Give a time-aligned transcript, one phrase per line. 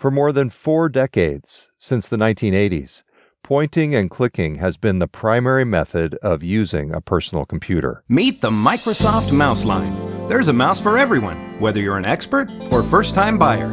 [0.00, 3.02] For more than four decades, since the 1980s,
[3.42, 8.02] pointing and clicking has been the primary method of using a personal computer.
[8.08, 9.94] Meet the Microsoft Mouse line.
[10.26, 13.68] There's a mouse for everyone, whether you're an expert or first time buyer.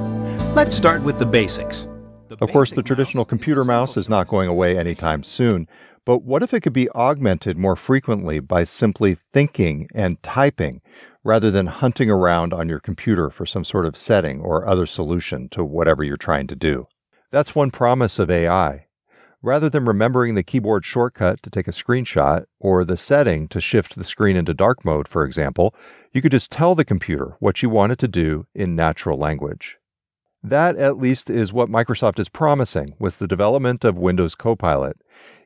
[0.53, 1.87] Let's start with the basics.
[2.28, 5.65] The of course, the traditional computer mouse is not going away anytime soon,
[6.03, 10.81] but what if it could be augmented more frequently by simply thinking and typing
[11.28, 15.49] rather than hunting around on your computer for some sort of setting or other solution
[15.49, 16.88] to whatever you're trying to do?
[17.31, 18.85] That's one promise of AI.
[19.41, 23.97] Rather than remembering the keyboard shortcut to take a screenshot or the setting to shift
[23.97, 25.75] the screen into dark mode, for example,
[26.13, 29.80] you could just tell the computer what you want it to do in natural language.
[30.49, 34.97] That, at least, is what Microsoft is promising with the development of Windows Copilot.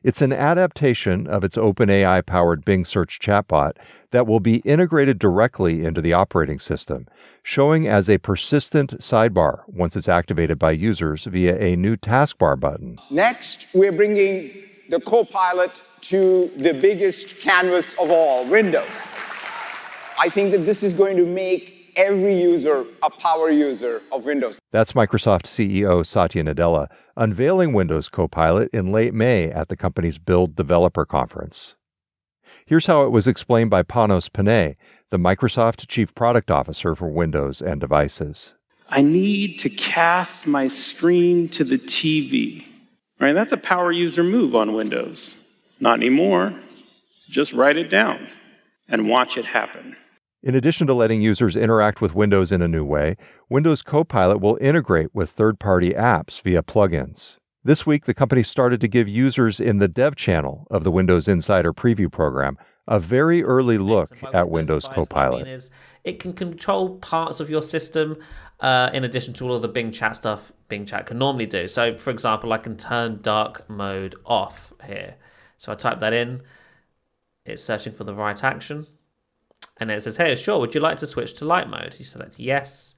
[0.04, 3.72] It's an adaptation of its OpenAI powered Bing search chatbot
[4.12, 7.08] that will be integrated directly into the operating system,
[7.42, 12.98] showing as a persistent sidebar once it's activated by users via a new taskbar button.
[13.10, 14.52] Next, we're bringing
[14.88, 19.08] the Copilot to the biggest canvas of all Windows.
[20.16, 24.58] I think that this is going to make every user a power user of Windows.
[24.70, 30.56] That's Microsoft CEO Satya Nadella unveiling Windows Copilot in late May at the company's Build
[30.56, 31.74] Developer Conference.
[32.66, 34.76] Here's how it was explained by Panos Panay,
[35.10, 38.54] the Microsoft Chief Product Officer for Windows and Devices.
[38.88, 42.66] I need to cast my screen to the TV.
[43.18, 43.32] Right?
[43.32, 45.46] That's a power user move on Windows.
[45.80, 46.54] Not anymore.
[47.28, 48.28] Just write it down
[48.88, 49.96] and watch it happen.
[50.44, 53.16] In addition to letting users interact with Windows in a new way,
[53.48, 57.36] Windows Copilot will integrate with third party apps via plugins.
[57.62, 61.28] This week, the company started to give users in the dev channel of the Windows
[61.28, 65.46] Insider Preview program a very early look at Windows Copilot.
[65.46, 65.70] Is
[66.02, 68.18] it can control parts of your system
[68.58, 71.68] uh, in addition to all of the Bing Chat stuff Bing Chat can normally do.
[71.68, 75.14] So, for example, I can turn dark mode off here.
[75.56, 76.42] So I type that in,
[77.46, 78.88] it's searching for the right action
[79.82, 81.96] and it says, hey, sure, would you like to switch to light mode?
[81.98, 82.94] You select yes.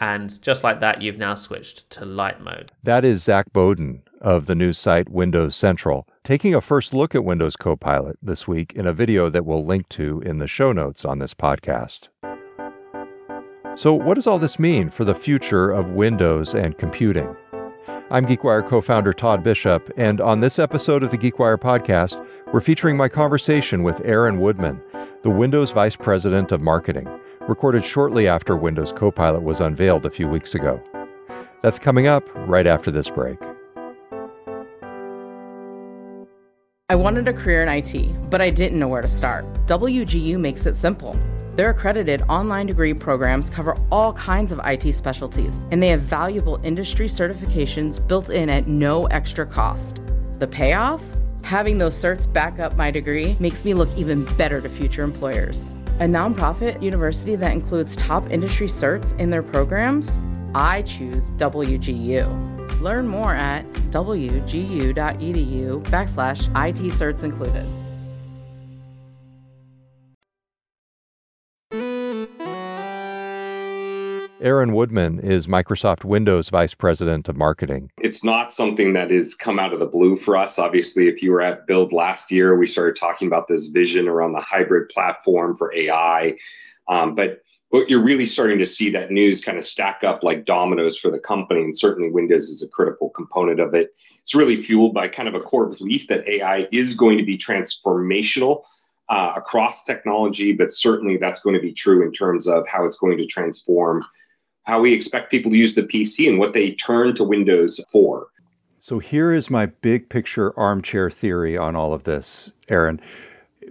[0.00, 2.72] And just like that, you've now switched to light mode.
[2.82, 7.24] That is Zac Bowden of the news site Windows Central, taking a first look at
[7.24, 11.04] Windows Copilot this week in a video that we'll link to in the show notes
[11.04, 12.08] on this podcast.
[13.76, 17.36] So, what does all this mean for the future of Windows and computing?
[18.10, 22.60] I'm GeekWire co founder Todd Bishop, and on this episode of the GeekWire podcast, we're
[22.60, 24.80] featuring my conversation with Aaron Woodman,
[25.22, 27.08] the Windows Vice President of Marketing,
[27.48, 30.80] recorded shortly after Windows Copilot was unveiled a few weeks ago.
[31.60, 33.38] That's coming up right after this break.
[36.88, 39.44] I wanted a career in IT, but I didn't know where to start.
[39.66, 41.18] WGU makes it simple.
[41.56, 46.60] Their accredited online degree programs cover all kinds of IT specialties, and they have valuable
[46.62, 50.00] industry certifications built in at no extra cost.
[50.38, 51.02] The payoff?
[51.42, 55.74] Having those certs back up my degree makes me look even better to future employers.
[56.00, 60.22] A nonprofit university that includes top industry certs in their programs?
[60.54, 62.80] I choose WGU.
[62.80, 64.94] Learn more at wgu.edu
[65.84, 67.66] backslash IT certs included.
[74.40, 77.90] Aaron Woodman is Microsoft Windows Vice President of Marketing.
[78.00, 80.58] It's not something that has come out of the blue for us.
[80.58, 84.32] Obviously, if you were at Build last year, we started talking about this vision around
[84.32, 86.36] the hybrid platform for AI.
[86.86, 90.96] Um, but you're really starting to see that news kind of stack up like dominoes
[90.96, 91.62] for the company.
[91.62, 93.90] And certainly Windows is a critical component of it.
[94.22, 97.36] It's really fueled by kind of a core belief that AI is going to be
[97.36, 98.62] transformational
[99.08, 102.96] uh, across technology, but certainly that's going to be true in terms of how it's
[102.96, 104.04] going to transform
[104.68, 108.26] how we expect people to use the PC and what they turn to Windows for.
[108.80, 113.00] So here is my big picture armchair theory on all of this, Aaron.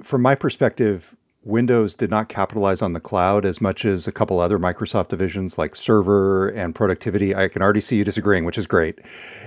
[0.02, 4.40] From my perspective, Windows did not capitalize on the cloud as much as a couple
[4.40, 7.34] other Microsoft divisions like server and productivity.
[7.36, 8.98] I can already see you disagreeing, which is great.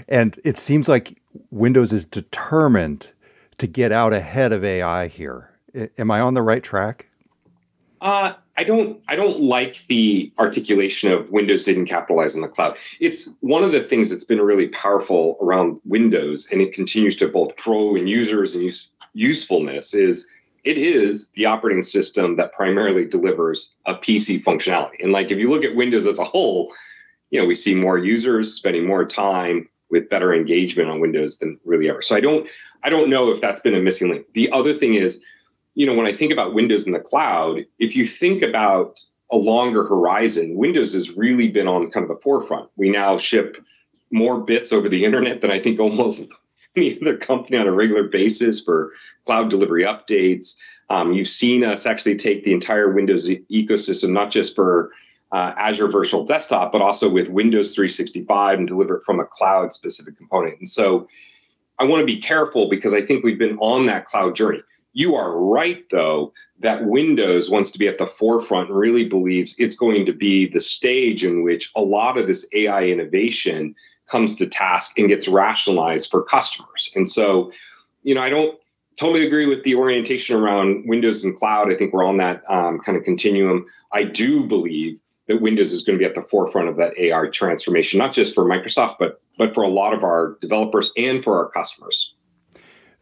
[0.09, 1.21] And it seems like
[1.51, 3.09] Windows is determined
[3.59, 5.51] to get out ahead of AI here.
[5.99, 7.09] Am I on the right track?
[8.01, 12.77] Uh, I don't I don't like the articulation of Windows didn't capitalize on the cloud.
[13.01, 17.29] It's one of the things that's been really powerful around Windows, and it continues to
[17.29, 19.95] both grow in users and use, usefulness.
[19.95, 20.29] Is
[20.65, 25.03] it is the operating system that primarily delivers a PC functionality.
[25.03, 26.75] And like if you look at Windows as a whole,
[27.31, 31.59] you know we see more users spending more time with better engagement on Windows than
[31.65, 32.03] really ever.
[32.03, 32.47] So I don't
[32.83, 34.27] I don't know if that's been a missing link.
[34.35, 35.23] The other thing is
[35.75, 39.01] you know, when I think about Windows in the cloud, if you think about
[39.31, 42.69] a longer horizon, Windows has really been on kind of the forefront.
[42.77, 43.57] We now ship
[44.11, 46.25] more bits over the internet than I think almost
[46.77, 48.93] any other company on a regular basis for
[49.25, 50.57] cloud delivery updates.
[50.89, 54.91] Um, you've seen us actually take the entire Windows e- ecosystem, not just for
[55.33, 59.73] uh, Azure Virtual Desktop, but also with Windows 365 and deliver it from a cloud
[59.73, 60.59] specific component.
[60.59, 61.07] And so
[61.79, 64.63] I want to be careful because I think we've been on that cloud journey.
[64.93, 69.55] You are right, though, that Windows wants to be at the forefront and really believes
[69.59, 73.75] it's going to be the stage in which a lot of this AI innovation
[74.09, 76.91] comes to task and gets rationalized for customers.
[76.97, 77.53] And so,
[78.03, 78.59] you know, I don't
[78.97, 81.73] totally agree with the orientation around Windows and cloud.
[81.73, 83.67] I think we're on that um, kind of continuum.
[83.93, 84.99] I do believe
[85.29, 88.35] that Windows is going to be at the forefront of that AI transformation, not just
[88.35, 92.15] for Microsoft, but but for a lot of our developers and for our customers.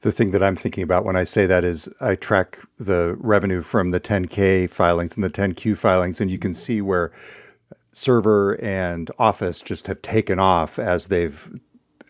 [0.00, 3.62] The thing that I'm thinking about when I say that is I track the revenue
[3.62, 7.10] from the 10K filings and the 10Q filings, and you can see where
[7.92, 11.58] server and Office just have taken off as they've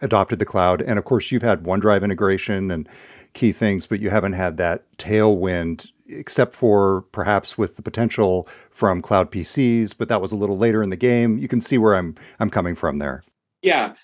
[0.03, 0.83] adopted the cloud.
[0.83, 2.89] And of course, you've had OneDrive integration and
[3.33, 9.03] key things, but you haven't had that tailwind except for perhaps with the potential from
[9.03, 11.39] cloud PCs, but that was a little later in the game.
[11.39, 13.23] You can see where I'm I'm coming from there.
[13.63, 13.95] Yeah.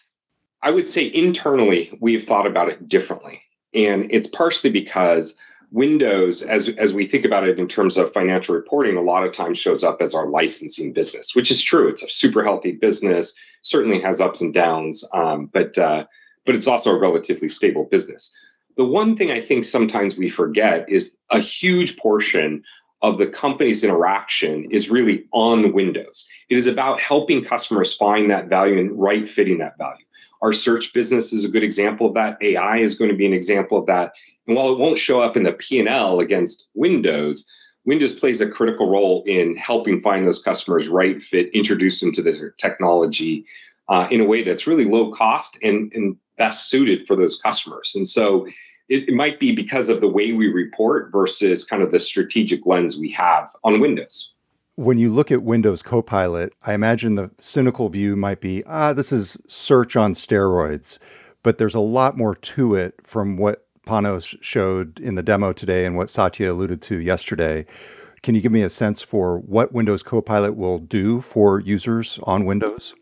[0.63, 3.43] I would say internally we've thought about it differently.
[3.75, 5.37] And it's partially because
[5.71, 9.33] Windows, as, as we think about it in terms of financial reporting, a lot of
[9.33, 11.89] times shows up as our licensing business, which is true.
[11.89, 16.05] It's a super healthy business, certainly has ups and downs, um, but uh,
[16.47, 18.33] but it's also a relatively stable business.
[18.77, 22.63] The one thing I think sometimes we forget is a huge portion
[23.03, 26.27] of the company's interaction is really on Windows.
[26.49, 30.04] It is about helping customers find that value and right fitting that value.
[30.45, 32.37] Our search business is a good example of that.
[32.43, 34.13] AI is going to be an example of that.
[34.47, 37.47] And while it won't show up in the P&L against Windows,
[37.87, 42.21] Windows plays a critical role in helping find those customers right fit, introduce them to
[42.21, 43.47] the technology
[43.89, 47.93] uh, in a way that's really low cost and, and best suited for those customers.
[47.95, 48.47] And so
[48.91, 52.67] it, it might be because of the way we report versus kind of the strategic
[52.67, 54.34] lens we have on Windows.
[54.77, 59.13] When you look at Windows Copilot, I imagine the cynical view might be, ah, this
[59.13, 60.99] is search on steroids.
[61.45, 65.87] But there's a lot more to it from what Panos showed in the demo today
[65.87, 67.67] and what Satya alluded to yesterday.
[68.25, 72.45] Can you give me a sense for what Windows Copilot will do for users on
[72.45, 72.97] Windows?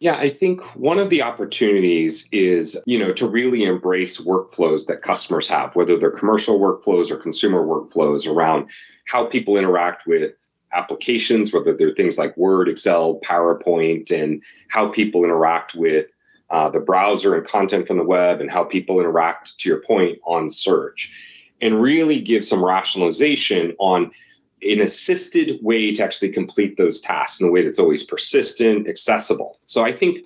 [0.00, 5.00] Yeah, I think one of the opportunities is, you know, to really embrace workflows that
[5.00, 8.68] customers have, whether they're commercial workflows or consumer workflows around
[9.06, 10.32] how people interact with
[10.72, 16.10] applications, whether they're things like Word, Excel, PowerPoint, and how people interact with
[16.50, 20.18] uh, the browser and content from the web and how people interact, to your point,
[20.24, 21.10] on search,
[21.60, 24.10] and really give some rationalization on
[24.62, 29.58] an assisted way to actually complete those tasks in a way that's always persistent, accessible.
[29.64, 30.18] So I think,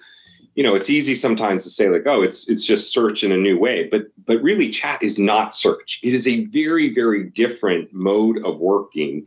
[0.55, 3.37] you know, it's easy sometimes to say like, oh, it's it's just search in a
[3.37, 6.01] new way, but but really, chat is not search.
[6.03, 9.27] It is a very very different mode of working.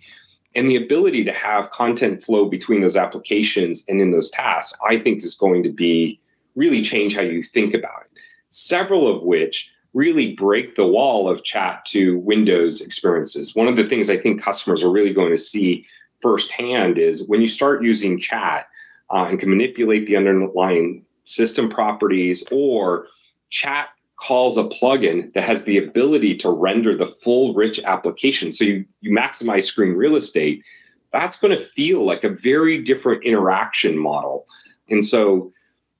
[0.55, 4.97] And the ability to have content flow between those applications and in those tasks, I
[4.97, 6.19] think, is going to be
[6.55, 8.19] really change how you think about it.
[8.49, 13.55] Several of which really break the wall of chat to Windows experiences.
[13.55, 15.85] One of the things I think customers are really going to see
[16.21, 18.67] firsthand is when you start using chat
[19.09, 23.07] uh, and can manipulate the underlying system properties or
[23.49, 28.63] chat calls a plugin that has the ability to render the full rich application so
[28.63, 30.63] you, you maximize screen real estate
[31.11, 34.45] that's going to feel like a very different interaction model
[34.89, 35.51] and so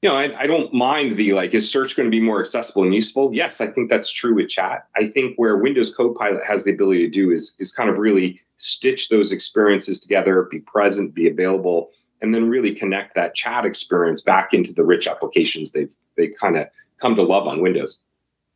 [0.01, 2.83] you know, I, I, don't mind the like, is search going to be more accessible
[2.83, 3.33] and useful?
[3.33, 4.87] Yes, I think that's true with chat.
[4.95, 8.39] I think where Windows Copilot has the ability to do is is kind of really
[8.55, 14.21] stitch those experiences together, be present, be available, and then really connect that chat experience
[14.21, 16.67] back into the rich applications they've they kind of
[16.99, 18.01] come to love on Windows.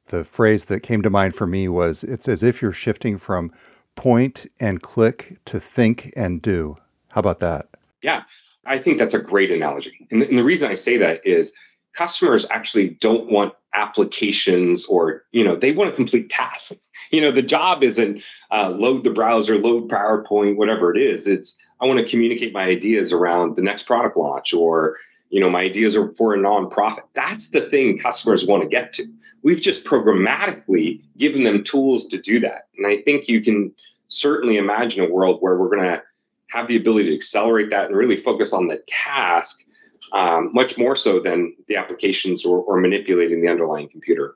[0.08, 3.52] The phrase that came to mind for me was it's as if you're shifting from
[3.96, 6.78] point and click to think and do.
[7.10, 7.68] How about that?
[8.02, 8.24] Yeah.
[8.66, 10.08] I think that's a great analogy.
[10.10, 11.54] And the, and the reason I say that is
[11.94, 16.74] customers actually don't want applications or, you know, they want to complete tasks.
[17.12, 21.28] You know, the job isn't uh, load the browser, load PowerPoint, whatever it is.
[21.28, 24.98] It's, I want to communicate my ideas around the next product launch or,
[25.30, 27.04] you know, my ideas are for a nonprofit.
[27.14, 29.08] That's the thing customers want to get to.
[29.44, 32.68] We've just programmatically given them tools to do that.
[32.78, 33.74] And I think you can
[34.08, 36.02] certainly imagine a world where we're going to
[36.50, 39.64] have the ability to accelerate that and really focus on the task
[40.12, 44.36] um, much more so than the applications or, or manipulating the underlying computer.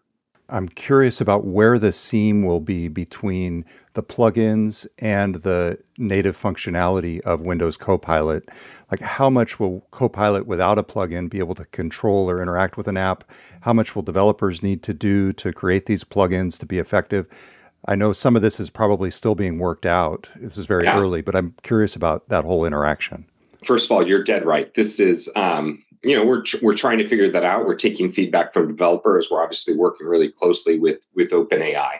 [0.50, 7.20] I'm curious about where the seam will be between the plugins and the native functionality
[7.22, 8.48] of Windows Copilot.
[8.89, 12.88] Like, how much will Copilot without a plugin be able to control or interact with
[12.88, 13.25] an app?
[13.62, 17.27] How much will developers need to do to create these plugins to be effective?
[17.86, 20.30] I know some of this is probably still being worked out.
[20.36, 20.98] This is very yeah.
[20.98, 23.25] early, but I'm curious about that whole interaction.
[23.63, 24.74] First of all, you're dead right.
[24.75, 27.66] This is um, you know we're we're trying to figure that out.
[27.66, 29.30] We're taking feedback from developers.
[29.30, 32.00] We're obviously working really closely with with openai.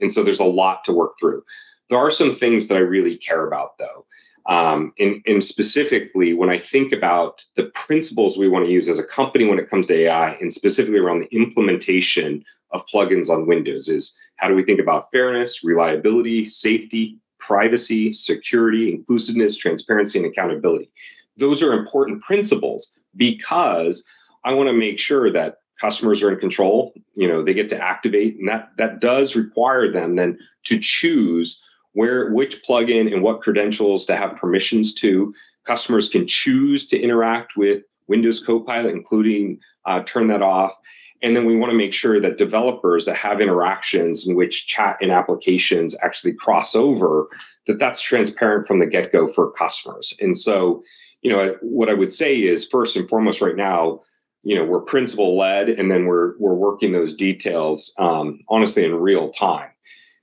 [0.00, 1.44] And so there's a lot to work through.
[1.88, 4.06] There are some things that i really care about though.
[4.46, 8.98] Um, and, and specifically when i think about the principles we want to use as
[8.98, 13.46] a company when it comes to ai and specifically around the implementation of plugins on
[13.46, 20.26] windows is how do we think about fairness reliability safety privacy security inclusiveness transparency and
[20.26, 20.90] accountability?
[21.36, 24.04] Those are important principles because
[24.44, 26.92] I want to make sure that customers are in control.
[27.14, 31.60] You know, they get to activate, and that that does require them then to choose
[31.92, 35.34] where which plugin and what credentials to have permissions to.
[35.64, 40.78] Customers can choose to interact with Windows Copilot, including uh, turn that off.
[41.22, 44.96] And then we want to make sure that developers that have interactions in which chat
[45.02, 47.28] and applications actually cross over,
[47.66, 50.14] that that's transparent from the get go for customers.
[50.20, 50.82] And so,
[51.22, 54.00] you know, what I would say is first and foremost, right now,
[54.42, 58.94] you know, we're principal led, and then we're we're working those details um, honestly in
[58.94, 59.70] real time.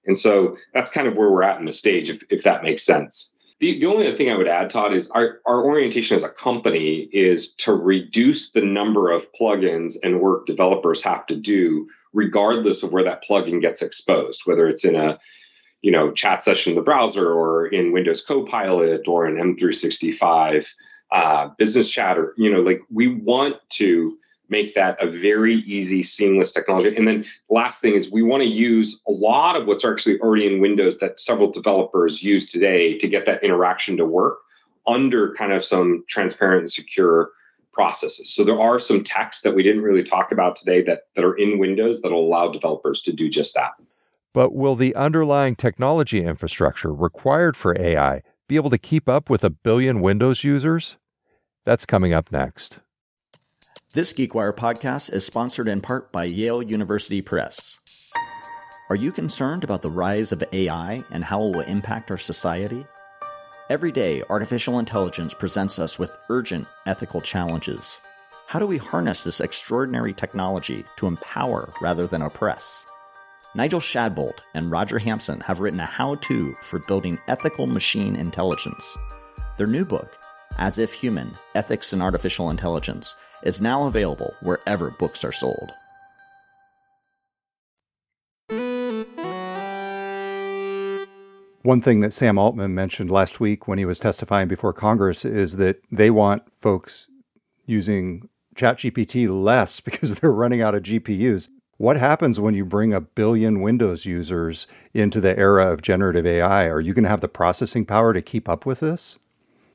[0.06, 2.84] And so that's kind of where we're at in the stage, if, if that makes
[2.84, 3.34] sense.
[3.60, 6.30] The, the only other thing I would add, Todd, is our, our orientation as a
[6.30, 12.84] company is to reduce the number of plugins and work developers have to do, regardless
[12.84, 15.20] of where that plugin gets exposed, whether it's in a
[15.82, 20.68] you know chat session in the browser or in windows copilot or in m365
[21.12, 24.18] uh, business chat or you know like we want to
[24.50, 26.96] make that a very easy seamless technology.
[26.96, 30.48] And then last thing is we want to use a lot of what's actually already
[30.48, 34.40] in windows that several developers use today to get that interaction to work
[34.86, 37.32] under kind of some transparent and secure
[37.74, 38.34] processes.
[38.34, 41.36] So there are some texts that we didn't really talk about today that, that are
[41.36, 43.74] in windows that will allow developers to do just that
[44.38, 49.44] but will the underlying technology infrastructure required for AI be able to keep up with
[49.44, 50.98] a billion Windows users?
[51.66, 52.78] That's coming up next.
[53.96, 57.80] This GeekWire podcast is sponsored in part by Yale University Press.
[58.92, 62.86] Are you concerned about the rise of AI and how it will impact our society?
[63.72, 68.02] Every day, artificial intelligence presents us with urgent ethical challenges.
[68.46, 72.86] How do we harness this extraordinary technology to empower rather than oppress?
[73.58, 78.96] Nigel Shadbolt and Roger Hampson have written a how to for building ethical machine intelligence.
[79.58, 80.16] Their new book,
[80.60, 85.72] As If Human Ethics and Artificial Intelligence, is now available wherever books are sold.
[91.64, 95.58] One thing that Sam Altman mentioned last week when he was testifying before Congress is
[95.58, 97.08] that they want folks
[97.66, 101.48] using ChatGPT less because they're running out of GPUs.
[101.78, 104.66] What happens when you bring a billion Windows users
[104.96, 106.66] into the era of generative AI?
[106.66, 109.20] Are you going to have the processing power to keep up with this?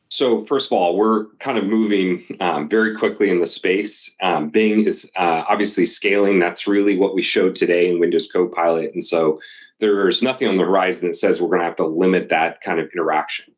[0.08, 4.10] So, first of all, we're kind of moving um, very quickly in the space.
[4.20, 6.40] Um, Bing is uh, obviously scaling.
[6.40, 8.92] That's really what we showed today in Windows Copilot.
[8.92, 9.40] And so,
[9.78, 12.80] there's nothing on the horizon that says we're going to have to limit that kind
[12.80, 13.54] of interaction.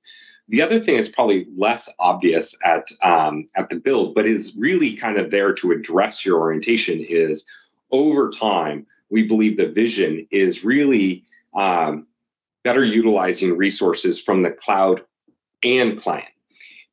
[0.49, 4.97] The other thing is probably less obvious at um, at the build, but is really
[4.97, 7.47] kind of there to address your orientation is
[7.91, 11.25] over time, we believe the vision is really
[11.55, 12.07] um,
[12.63, 15.03] better utilizing resources from the cloud
[15.63, 16.29] and client.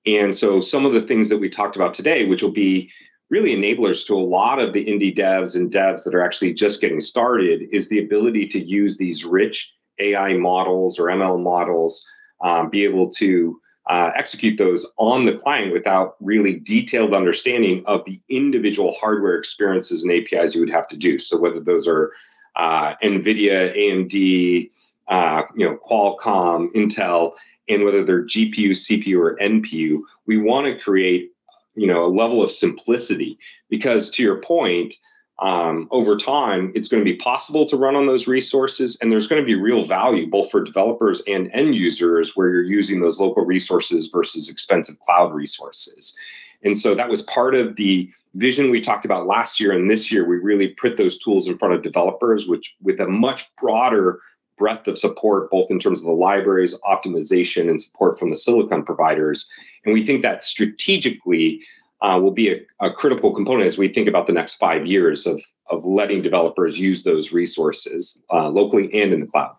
[0.06, 2.92] And so, some of the things that we talked about today, which will be
[3.30, 6.82] really enablers to a lot of the indie devs and devs that are actually just
[6.82, 12.06] getting started, is the ability to use these rich AI models or ML models,
[12.42, 13.61] um, be able to
[13.92, 20.02] uh, execute those on the client without really detailed understanding of the individual hardware experiences
[20.02, 21.20] and APIs you would have to do.
[21.20, 22.14] So whether those are
[22.56, 24.72] uh, NVIDIA, AMD,
[25.10, 27.34] uh, you know, Qualcomm, Intel,
[27.68, 31.32] and whether they're GPU, CPU, or NPU, we want to create,
[31.76, 33.38] you know, a level of simplicity
[33.70, 34.96] because to your point,
[35.42, 39.26] um, over time, it's going to be possible to run on those resources, and there's
[39.26, 43.20] going to be real value both for developers and end users where you're using those
[43.20, 46.16] local resources versus expensive cloud resources.
[46.64, 49.72] And so that was part of the vision we talked about last year.
[49.72, 53.08] And this year, we really put those tools in front of developers, which with a
[53.08, 54.20] much broader
[54.58, 58.84] breadth of support, both in terms of the libraries, optimization, and support from the silicon
[58.84, 59.50] providers.
[59.86, 61.64] And we think that strategically
[62.02, 65.28] uh, will be a, a, critical component as we think about the next five years
[65.28, 69.56] of, of letting developers use those resources uh, locally and in the cloud.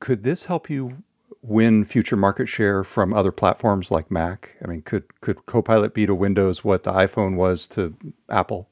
[0.00, 1.02] Could this help you
[1.42, 4.56] win future market share from other platforms like Mac?
[4.62, 7.96] I mean, could could Copilot be to Windows what the iPhone was to
[8.28, 8.68] Apple?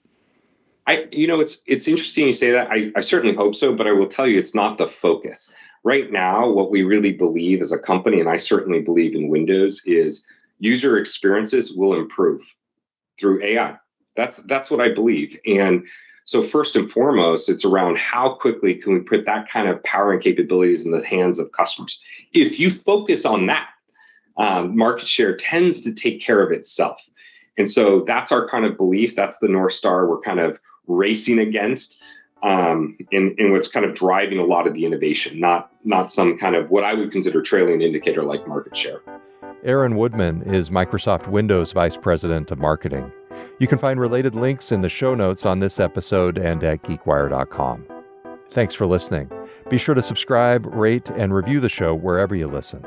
[0.87, 2.71] I, you know, it's it's interesting you say that.
[2.71, 5.52] I, I certainly hope so, but I will tell you, it's not the focus
[5.83, 6.50] right now.
[6.50, 10.26] What we really believe as a company, and I certainly believe in Windows, is
[10.59, 12.42] user experiences will improve
[13.18, 13.76] through AI.
[14.16, 15.38] That's that's what I believe.
[15.47, 15.87] And
[16.25, 20.12] so first and foremost, it's around how quickly can we put that kind of power
[20.12, 22.00] and capabilities in the hands of customers.
[22.33, 23.68] If you focus on that,
[24.37, 27.09] um, market share tends to take care of itself.
[27.59, 29.14] And so that's our kind of belief.
[29.14, 32.02] That's the North Star we're kind of racing against.
[32.42, 36.54] Um, and what's kind of driving a lot of the innovation, not not some kind
[36.54, 39.00] of what I would consider trailing indicator like market share.
[39.64, 43.11] Aaron Woodman is Microsoft Windows Vice President of Marketing.
[43.59, 47.87] You can find related links in the show notes on this episode and at geekwire.com.
[48.50, 49.30] Thanks for listening.
[49.71, 52.85] Be sure to subscribe, rate, and review the show wherever you listen.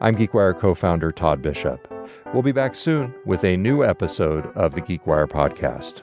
[0.00, 1.92] I'm GeekWire co founder Todd Bishop.
[2.32, 6.00] We'll be back soon with a new episode of the GeekWire podcast.